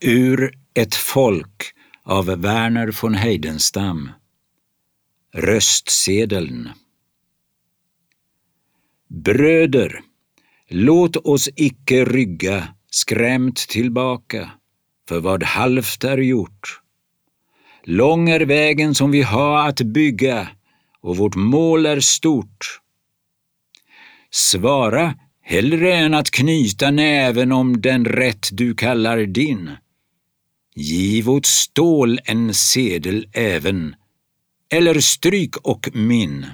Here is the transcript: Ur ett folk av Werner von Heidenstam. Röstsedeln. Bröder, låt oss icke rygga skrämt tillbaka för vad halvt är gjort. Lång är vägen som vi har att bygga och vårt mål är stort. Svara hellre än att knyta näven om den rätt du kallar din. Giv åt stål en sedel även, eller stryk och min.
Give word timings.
Ur 0.00 0.54
ett 0.74 0.94
folk 0.94 1.72
av 2.02 2.26
Werner 2.26 2.94
von 3.02 3.14
Heidenstam. 3.14 4.10
Röstsedeln. 5.34 6.70
Bröder, 9.08 10.00
låt 10.68 11.16
oss 11.16 11.48
icke 11.56 12.04
rygga 12.04 12.68
skrämt 12.90 13.56
tillbaka 13.56 14.50
för 15.08 15.20
vad 15.20 15.42
halvt 15.42 16.04
är 16.04 16.18
gjort. 16.18 16.80
Lång 17.84 18.28
är 18.28 18.40
vägen 18.40 18.94
som 18.94 19.10
vi 19.10 19.22
har 19.22 19.68
att 19.68 19.80
bygga 19.80 20.48
och 21.00 21.16
vårt 21.16 21.34
mål 21.34 21.86
är 21.86 22.00
stort. 22.00 22.80
Svara 24.30 25.14
hellre 25.42 25.94
än 25.94 26.14
att 26.14 26.30
knyta 26.30 26.90
näven 26.90 27.52
om 27.52 27.80
den 27.80 28.04
rätt 28.04 28.48
du 28.52 28.74
kallar 28.74 29.18
din. 29.18 29.70
Giv 30.78 31.30
åt 31.30 31.46
stål 31.46 32.18
en 32.24 32.54
sedel 32.54 33.26
även, 33.32 33.94
eller 34.72 35.00
stryk 35.00 35.56
och 35.56 35.90
min. 35.94 36.46